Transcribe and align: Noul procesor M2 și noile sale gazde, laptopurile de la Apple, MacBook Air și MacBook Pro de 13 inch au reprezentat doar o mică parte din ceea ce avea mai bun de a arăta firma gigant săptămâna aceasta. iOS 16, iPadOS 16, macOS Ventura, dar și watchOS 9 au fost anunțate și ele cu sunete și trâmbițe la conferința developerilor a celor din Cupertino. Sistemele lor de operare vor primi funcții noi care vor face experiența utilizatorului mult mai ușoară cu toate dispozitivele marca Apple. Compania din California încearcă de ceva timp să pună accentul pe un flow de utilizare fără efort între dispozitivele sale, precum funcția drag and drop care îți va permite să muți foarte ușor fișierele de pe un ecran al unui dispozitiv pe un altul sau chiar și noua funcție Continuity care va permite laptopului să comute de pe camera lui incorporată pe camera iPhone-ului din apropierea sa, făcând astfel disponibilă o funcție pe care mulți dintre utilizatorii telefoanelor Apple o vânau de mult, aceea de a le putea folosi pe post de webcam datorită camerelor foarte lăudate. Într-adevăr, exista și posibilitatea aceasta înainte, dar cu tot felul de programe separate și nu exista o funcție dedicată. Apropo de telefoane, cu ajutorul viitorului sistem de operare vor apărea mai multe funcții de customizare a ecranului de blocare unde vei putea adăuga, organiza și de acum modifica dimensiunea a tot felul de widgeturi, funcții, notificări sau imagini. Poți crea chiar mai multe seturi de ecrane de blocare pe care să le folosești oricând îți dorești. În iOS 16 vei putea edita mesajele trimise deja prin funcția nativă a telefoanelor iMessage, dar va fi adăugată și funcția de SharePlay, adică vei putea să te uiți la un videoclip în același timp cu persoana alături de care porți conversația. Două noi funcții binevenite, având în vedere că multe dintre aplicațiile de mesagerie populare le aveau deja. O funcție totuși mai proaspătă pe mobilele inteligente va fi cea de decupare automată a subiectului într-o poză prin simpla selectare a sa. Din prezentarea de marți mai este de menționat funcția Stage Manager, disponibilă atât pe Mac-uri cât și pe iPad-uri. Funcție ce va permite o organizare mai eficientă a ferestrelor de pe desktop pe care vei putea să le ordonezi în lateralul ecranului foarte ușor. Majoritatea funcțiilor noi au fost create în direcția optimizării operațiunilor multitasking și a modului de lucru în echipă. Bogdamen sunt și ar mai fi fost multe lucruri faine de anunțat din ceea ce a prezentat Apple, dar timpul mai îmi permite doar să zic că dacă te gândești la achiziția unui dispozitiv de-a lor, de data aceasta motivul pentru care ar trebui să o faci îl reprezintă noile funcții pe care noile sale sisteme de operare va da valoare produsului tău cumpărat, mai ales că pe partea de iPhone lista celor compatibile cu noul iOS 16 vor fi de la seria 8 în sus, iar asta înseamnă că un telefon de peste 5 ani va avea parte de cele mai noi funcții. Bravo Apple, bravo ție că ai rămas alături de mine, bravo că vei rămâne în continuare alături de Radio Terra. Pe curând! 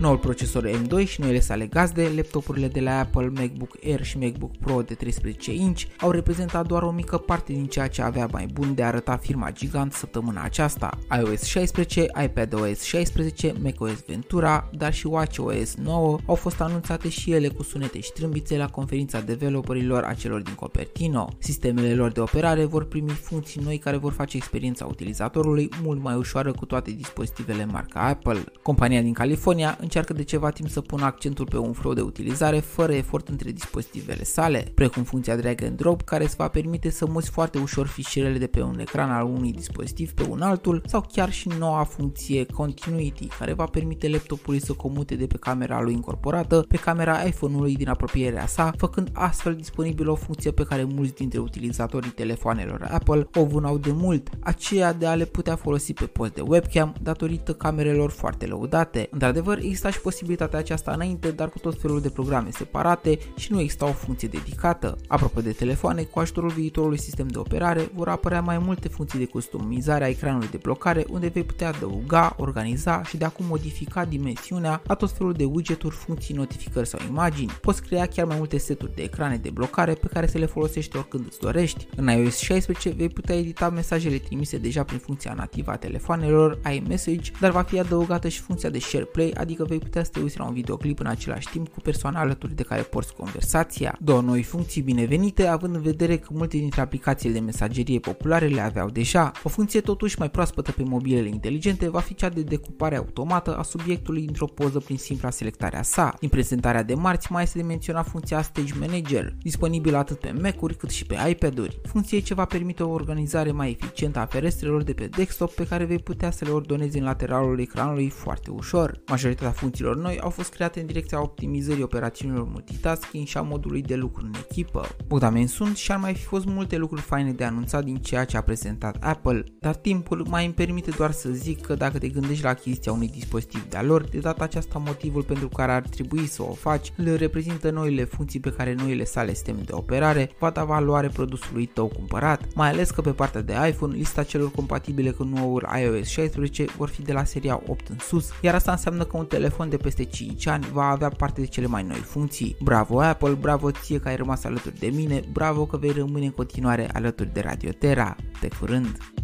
Noul 0.00 0.18
procesor 0.18 0.68
M2 0.68 1.06
și 1.06 1.20
noile 1.20 1.40
sale 1.40 1.66
gazde, 1.66 2.12
laptopurile 2.16 2.68
de 2.68 2.80
la 2.80 2.98
Apple, 2.98 3.32
MacBook 3.34 3.76
Air 3.84 4.04
și 4.04 4.18
MacBook 4.18 4.56
Pro 4.56 4.82
de 4.82 4.94
13 4.94 5.52
inch 5.52 5.82
au 5.98 6.10
reprezentat 6.10 6.66
doar 6.66 6.82
o 6.82 6.90
mică 6.90 7.16
parte 7.16 7.52
din 7.52 7.66
ceea 7.66 7.86
ce 7.86 8.02
avea 8.02 8.28
mai 8.32 8.46
bun 8.52 8.74
de 8.74 8.82
a 8.82 8.86
arăta 8.86 9.16
firma 9.16 9.50
gigant 9.50 9.92
săptămâna 9.92 10.42
aceasta. 10.42 10.98
iOS 11.18 11.42
16, 11.42 12.06
iPadOS 12.24 12.82
16, 12.82 13.54
macOS 13.62 14.04
Ventura, 14.06 14.70
dar 14.72 14.94
și 14.94 15.06
watchOS 15.06 15.74
9 15.74 16.18
au 16.26 16.34
fost 16.34 16.60
anunțate 16.60 17.08
și 17.08 17.32
ele 17.32 17.48
cu 17.48 17.62
sunete 17.62 18.00
și 18.00 18.12
trâmbițe 18.12 18.56
la 18.56 18.68
conferința 18.68 19.20
developerilor 19.20 20.04
a 20.04 20.14
celor 20.14 20.40
din 20.40 20.54
Cupertino. 20.54 21.28
Sistemele 21.38 21.94
lor 21.94 22.12
de 22.12 22.20
operare 22.20 22.64
vor 22.64 22.84
primi 22.84 23.10
funcții 23.10 23.60
noi 23.64 23.78
care 23.78 23.96
vor 23.96 24.12
face 24.12 24.36
experiența 24.36 24.86
utilizatorului 24.86 25.68
mult 25.82 26.02
mai 26.02 26.14
ușoară 26.14 26.52
cu 26.52 26.64
toate 26.64 26.90
dispozitivele 26.90 27.64
marca 27.64 28.00
Apple. 28.00 28.44
Compania 28.62 29.02
din 29.02 29.12
California 29.12 29.78
încearcă 29.90 30.12
de 30.12 30.24
ceva 30.24 30.50
timp 30.50 30.68
să 30.68 30.80
pună 30.80 31.04
accentul 31.04 31.46
pe 31.46 31.56
un 31.56 31.72
flow 31.72 31.92
de 31.92 32.00
utilizare 32.00 32.58
fără 32.58 32.92
efort 32.92 33.28
între 33.28 33.50
dispozitivele 33.50 34.24
sale, 34.24 34.72
precum 34.74 35.02
funcția 35.02 35.36
drag 35.36 35.62
and 35.62 35.76
drop 35.76 36.02
care 36.02 36.24
îți 36.24 36.36
va 36.36 36.48
permite 36.48 36.90
să 36.90 37.06
muți 37.06 37.30
foarte 37.30 37.58
ușor 37.58 37.86
fișierele 37.86 38.38
de 38.38 38.46
pe 38.46 38.62
un 38.62 38.78
ecran 38.78 39.10
al 39.10 39.24
unui 39.24 39.52
dispozitiv 39.52 40.12
pe 40.12 40.26
un 40.28 40.40
altul 40.40 40.82
sau 40.86 41.06
chiar 41.12 41.32
și 41.32 41.50
noua 41.58 41.84
funcție 41.84 42.44
Continuity 42.44 43.26
care 43.26 43.52
va 43.52 43.64
permite 43.64 44.08
laptopului 44.08 44.60
să 44.60 44.72
comute 44.72 45.14
de 45.14 45.26
pe 45.26 45.36
camera 45.36 45.80
lui 45.80 45.92
incorporată 45.92 46.64
pe 46.68 46.76
camera 46.76 47.22
iPhone-ului 47.22 47.76
din 47.76 47.88
apropierea 47.88 48.46
sa, 48.46 48.72
făcând 48.76 49.10
astfel 49.12 49.54
disponibilă 49.54 50.10
o 50.10 50.14
funcție 50.14 50.50
pe 50.50 50.64
care 50.64 50.84
mulți 50.84 51.14
dintre 51.14 51.38
utilizatorii 51.38 52.10
telefoanelor 52.10 52.88
Apple 52.90 53.28
o 53.34 53.44
vânau 53.44 53.78
de 53.78 53.92
mult, 53.92 54.28
aceea 54.40 54.92
de 54.92 55.06
a 55.06 55.14
le 55.14 55.24
putea 55.24 55.56
folosi 55.56 55.92
pe 55.92 56.04
post 56.04 56.34
de 56.34 56.40
webcam 56.40 56.94
datorită 57.02 57.54
camerelor 57.54 58.10
foarte 58.10 58.46
lăudate. 58.46 59.08
Într-adevăr, 59.10 59.58
exista 59.80 59.98
și 59.98 60.04
posibilitatea 60.04 60.58
aceasta 60.58 60.92
înainte, 60.92 61.30
dar 61.30 61.48
cu 61.48 61.58
tot 61.58 61.80
felul 61.80 62.00
de 62.00 62.08
programe 62.08 62.50
separate 62.50 63.18
și 63.36 63.52
nu 63.52 63.60
exista 63.60 63.88
o 63.88 63.92
funcție 63.92 64.28
dedicată. 64.28 64.96
Apropo 65.06 65.40
de 65.40 65.52
telefoane, 65.52 66.02
cu 66.02 66.18
ajutorul 66.18 66.50
viitorului 66.50 66.98
sistem 66.98 67.26
de 67.26 67.38
operare 67.38 67.90
vor 67.94 68.08
apărea 68.08 68.40
mai 68.40 68.58
multe 68.58 68.88
funcții 68.88 69.18
de 69.18 69.24
customizare 69.24 70.04
a 70.04 70.08
ecranului 70.08 70.48
de 70.50 70.58
blocare 70.62 71.04
unde 71.08 71.28
vei 71.28 71.44
putea 71.44 71.68
adăuga, 71.68 72.34
organiza 72.38 73.02
și 73.02 73.16
de 73.16 73.24
acum 73.24 73.46
modifica 73.48 74.04
dimensiunea 74.04 74.82
a 74.86 74.94
tot 74.94 75.10
felul 75.10 75.32
de 75.32 75.44
widgeturi, 75.44 75.94
funcții, 75.94 76.34
notificări 76.34 76.88
sau 76.88 77.00
imagini. 77.08 77.50
Poți 77.60 77.82
crea 77.82 78.06
chiar 78.06 78.26
mai 78.26 78.36
multe 78.36 78.58
seturi 78.58 78.94
de 78.94 79.02
ecrane 79.02 79.36
de 79.36 79.50
blocare 79.50 79.94
pe 79.94 80.06
care 80.12 80.26
să 80.26 80.38
le 80.38 80.46
folosești 80.46 80.96
oricând 80.96 81.24
îți 81.26 81.38
dorești. 81.38 81.86
În 81.96 82.06
iOS 82.06 82.38
16 82.38 82.90
vei 82.90 83.08
putea 83.08 83.36
edita 83.36 83.70
mesajele 83.70 84.16
trimise 84.16 84.58
deja 84.58 84.82
prin 84.82 84.98
funcția 84.98 85.32
nativă 85.32 85.70
a 85.70 85.76
telefoanelor 85.76 86.58
iMessage, 86.74 87.30
dar 87.40 87.50
va 87.50 87.62
fi 87.62 87.78
adăugată 87.78 88.28
și 88.28 88.40
funcția 88.40 88.70
de 88.70 88.78
SharePlay, 88.78 89.30
adică 89.36 89.64
vei 89.70 89.78
putea 89.78 90.04
să 90.04 90.10
te 90.10 90.20
uiți 90.20 90.38
la 90.38 90.44
un 90.44 90.52
videoclip 90.52 91.00
în 91.00 91.06
același 91.06 91.48
timp 91.48 91.68
cu 91.68 91.80
persoana 91.80 92.20
alături 92.20 92.54
de 92.54 92.62
care 92.62 92.82
porți 92.82 93.14
conversația. 93.14 93.96
Două 94.00 94.20
noi 94.20 94.42
funcții 94.42 94.82
binevenite, 94.82 95.46
având 95.46 95.74
în 95.74 95.82
vedere 95.82 96.16
că 96.16 96.28
multe 96.32 96.56
dintre 96.56 96.80
aplicațiile 96.80 97.34
de 97.34 97.40
mesagerie 97.40 97.98
populare 97.98 98.46
le 98.46 98.60
aveau 98.60 98.90
deja. 98.90 99.32
O 99.42 99.48
funcție 99.48 99.80
totuși 99.80 100.18
mai 100.18 100.30
proaspătă 100.30 100.72
pe 100.72 100.82
mobilele 100.82 101.28
inteligente 101.28 101.90
va 101.90 102.00
fi 102.00 102.14
cea 102.14 102.28
de 102.28 102.42
decupare 102.42 102.96
automată 102.96 103.56
a 103.56 103.62
subiectului 103.62 104.24
într-o 104.26 104.46
poză 104.46 104.78
prin 104.78 104.96
simpla 104.96 105.30
selectare 105.30 105.78
a 105.78 105.82
sa. 105.82 106.14
Din 106.20 106.28
prezentarea 106.28 106.82
de 106.82 106.94
marți 106.94 107.32
mai 107.32 107.42
este 107.42 107.58
de 107.58 107.64
menționat 107.64 108.08
funcția 108.08 108.42
Stage 108.42 108.72
Manager, 108.78 109.34
disponibilă 109.42 109.96
atât 109.96 110.18
pe 110.18 110.34
Mac-uri 110.42 110.76
cât 110.76 110.90
și 110.90 111.06
pe 111.06 111.16
iPad-uri. 111.28 111.80
Funcție 111.82 112.20
ce 112.20 112.34
va 112.34 112.44
permite 112.44 112.82
o 112.82 112.90
organizare 112.90 113.52
mai 113.52 113.70
eficientă 113.80 114.18
a 114.18 114.26
ferestrelor 114.26 114.82
de 114.82 114.92
pe 114.92 115.06
desktop 115.06 115.52
pe 115.52 115.66
care 115.66 115.84
vei 115.84 115.98
putea 115.98 116.30
să 116.30 116.44
le 116.44 116.50
ordonezi 116.50 116.98
în 116.98 117.04
lateralul 117.04 117.60
ecranului 117.60 118.08
foarte 118.08 118.50
ușor. 118.50 119.00
Majoritatea 119.06 119.50
funcțiilor 119.60 119.96
noi 119.96 120.18
au 120.20 120.30
fost 120.30 120.52
create 120.52 120.80
în 120.80 120.86
direcția 120.86 121.22
optimizării 121.22 121.82
operațiunilor 121.82 122.44
multitasking 122.44 123.26
și 123.26 123.36
a 123.36 123.42
modului 123.42 123.82
de 123.82 123.94
lucru 123.94 124.24
în 124.24 124.32
echipă. 124.48 124.88
Bogdamen 125.06 125.46
sunt 125.46 125.76
și 125.76 125.92
ar 125.92 125.98
mai 125.98 126.14
fi 126.14 126.24
fost 126.24 126.44
multe 126.46 126.76
lucruri 126.76 127.02
faine 127.02 127.32
de 127.32 127.44
anunțat 127.44 127.84
din 127.84 127.96
ceea 127.96 128.24
ce 128.24 128.36
a 128.36 128.40
prezentat 128.40 128.96
Apple, 129.00 129.44
dar 129.60 129.74
timpul 129.74 130.26
mai 130.28 130.44
îmi 130.44 130.54
permite 130.54 130.90
doar 130.90 131.10
să 131.10 131.30
zic 131.30 131.60
că 131.60 131.74
dacă 131.74 131.98
te 131.98 132.08
gândești 132.08 132.44
la 132.44 132.48
achiziția 132.48 132.92
unui 132.92 133.08
dispozitiv 133.08 133.68
de-a 133.68 133.82
lor, 133.82 134.02
de 134.02 134.18
data 134.18 134.44
aceasta 134.44 134.78
motivul 134.78 135.22
pentru 135.22 135.48
care 135.48 135.72
ar 135.72 135.82
trebui 135.82 136.26
să 136.26 136.42
o 136.42 136.52
faci 136.52 136.92
îl 136.96 137.16
reprezintă 137.16 137.70
noile 137.70 138.04
funcții 138.04 138.40
pe 138.40 138.52
care 138.52 138.74
noile 138.74 139.04
sale 139.04 139.34
sisteme 139.34 139.60
de 139.64 139.72
operare 139.72 140.30
va 140.38 140.50
da 140.50 140.64
valoare 140.64 141.08
produsului 141.08 141.66
tău 141.66 141.86
cumpărat, 141.86 142.54
mai 142.54 142.68
ales 142.68 142.90
că 142.90 143.00
pe 143.00 143.10
partea 143.10 143.42
de 143.42 143.54
iPhone 143.68 143.96
lista 143.96 144.22
celor 144.22 144.50
compatibile 144.50 145.10
cu 145.10 145.22
noul 145.22 145.68
iOS 145.82 146.06
16 146.06 146.64
vor 146.76 146.88
fi 146.88 147.02
de 147.02 147.12
la 147.12 147.24
seria 147.24 147.62
8 147.66 147.88
în 147.88 147.98
sus, 147.98 148.30
iar 148.42 148.54
asta 148.54 148.70
înseamnă 148.70 149.04
că 149.04 149.16
un 149.16 149.24
telefon 149.50 149.68
de 149.68 149.76
peste 149.76 150.04
5 150.04 150.46
ani 150.46 150.66
va 150.72 150.84
avea 150.84 151.08
parte 151.08 151.40
de 151.40 151.46
cele 151.46 151.66
mai 151.66 151.82
noi 151.82 151.96
funcții. 151.96 152.56
Bravo 152.62 153.00
Apple, 153.00 153.32
bravo 153.32 153.70
ție 153.70 153.98
că 153.98 154.08
ai 154.08 154.16
rămas 154.16 154.44
alături 154.44 154.78
de 154.78 154.86
mine, 154.86 155.22
bravo 155.32 155.66
că 155.66 155.76
vei 155.76 155.90
rămâne 155.90 156.24
în 156.24 156.30
continuare 156.30 156.88
alături 156.92 157.32
de 157.32 157.40
Radio 157.40 157.70
Terra. 157.70 158.16
Pe 158.40 158.48
curând! 158.58 159.19